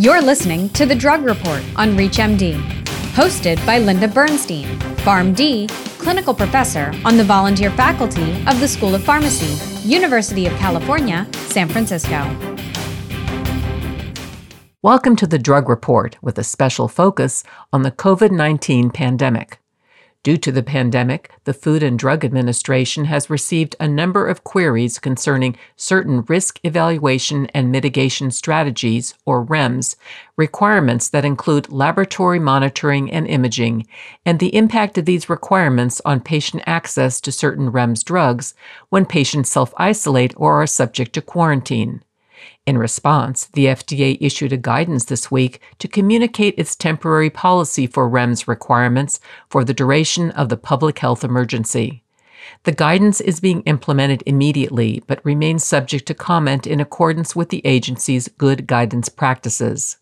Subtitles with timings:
[0.00, 2.54] You're listening to The Drug Report on ReachMD,
[3.12, 4.64] hosted by Linda Bernstein,
[5.04, 11.28] PharmD, clinical professor on the volunteer faculty of the School of Pharmacy, University of California,
[11.48, 12.16] San Francisco.
[14.80, 19.59] Welcome to the Drug Report with a special focus on the COVID 19 pandemic.
[20.22, 24.98] Due to the pandemic, the Food and Drug Administration has received a number of queries
[24.98, 29.96] concerning certain risk evaluation and mitigation strategies, or REMS,
[30.36, 33.86] requirements that include laboratory monitoring and imaging,
[34.26, 38.52] and the impact of these requirements on patient access to certain REMS drugs
[38.90, 42.02] when patients self isolate or are subject to quarantine.
[42.66, 48.08] In response, the FDA issued a guidance this week to communicate its temporary policy for
[48.08, 52.02] REMS requirements for the duration of the public health emergency.
[52.64, 57.64] The guidance is being implemented immediately, but remains subject to comment in accordance with the
[57.64, 59.96] agency's good guidance practices.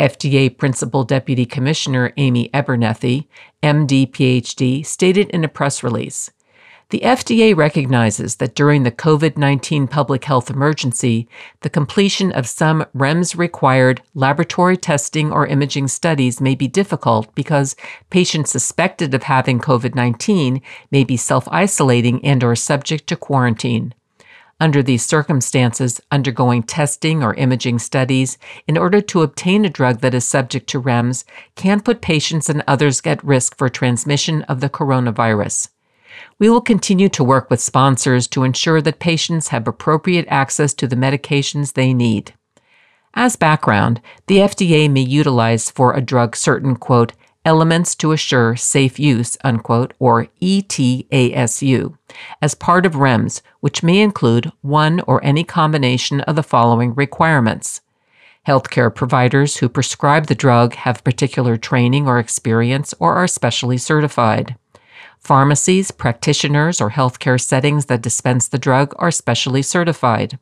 [0.00, 3.28] FDA Principal Deputy Commissioner Amy Abernethy,
[3.62, 6.30] MD PhD, stated in a press release
[6.94, 11.28] the FDA recognizes that during the COVID 19 public health emergency,
[11.62, 17.74] the completion of some REMS required laboratory testing or imaging studies may be difficult because
[18.10, 23.92] patients suspected of having COVID 19 may be self isolating and or subject to quarantine.
[24.60, 30.14] Under these circumstances, undergoing testing or imaging studies in order to obtain a drug that
[30.14, 31.24] is subject to REMS
[31.56, 35.70] can put patients and others at risk for transmission of the coronavirus.
[36.38, 40.86] We will continue to work with sponsors to ensure that patients have appropriate access to
[40.86, 42.34] the medications they need.
[43.14, 47.12] As background, the FDA may utilize for a drug certain, quote,
[47.44, 51.96] elements to assure safe use, unquote, or ETASU,
[52.40, 57.80] as part of REMS, which may include one or any combination of the following requirements.
[58.46, 64.56] Healthcare providers who prescribe the drug have particular training or experience or are specially certified.
[65.24, 70.38] Pharmacies, practitioners, or healthcare settings that dispense the drug are specially certified.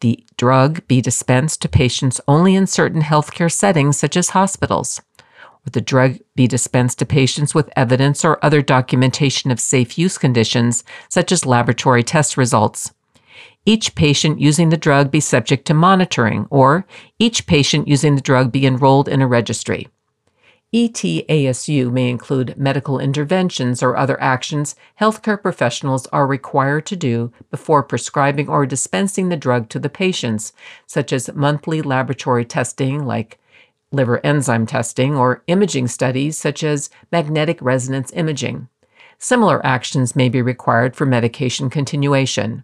[0.00, 5.02] The drug be dispensed to patients only in certain healthcare settings, such as hospitals.
[5.66, 10.16] Or the drug be dispensed to patients with evidence or other documentation of safe use
[10.16, 12.92] conditions, such as laboratory test results.
[13.66, 16.86] Each patient using the drug be subject to monitoring, or
[17.18, 19.88] each patient using the drug be enrolled in a registry.
[20.74, 27.82] ETASU may include medical interventions or other actions healthcare professionals are required to do before
[27.82, 30.52] prescribing or dispensing the drug to the patients,
[30.86, 33.38] such as monthly laboratory testing like
[33.92, 38.68] liver enzyme testing or imaging studies such as magnetic resonance imaging.
[39.18, 42.62] Similar actions may be required for medication continuation.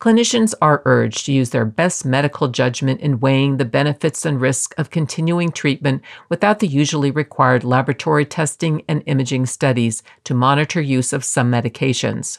[0.00, 4.74] Clinicians are urged to use their best medical judgment in weighing the benefits and risks
[4.78, 6.00] of continuing treatment
[6.30, 12.38] without the usually required laboratory testing and imaging studies to monitor use of some medications.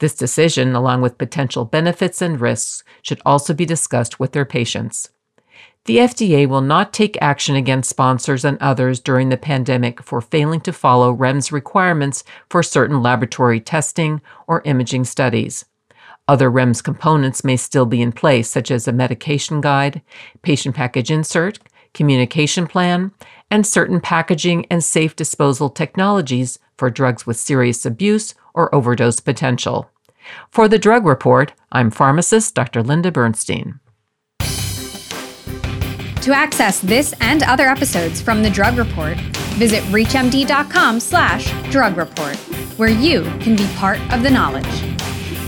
[0.00, 5.10] This decision, along with potential benefits and risks, should also be discussed with their patients.
[5.84, 10.60] The FDA will not take action against sponsors and others during the pandemic for failing
[10.62, 15.66] to follow REMS requirements for certain laboratory testing or imaging studies.
[16.30, 20.00] Other REMS components may still be in place, such as a medication guide,
[20.42, 21.58] patient package insert,
[21.92, 23.10] communication plan,
[23.50, 29.90] and certain packaging and safe disposal technologies for drugs with serious abuse or overdose potential.
[30.52, 32.84] For the Drug Report, I'm pharmacist Dr.
[32.84, 33.80] Linda Bernstein.
[34.38, 39.16] To access this and other episodes from the Drug Report,
[39.58, 42.36] visit reachmd.com slash drug report,
[42.76, 45.09] where you can be part of the knowledge.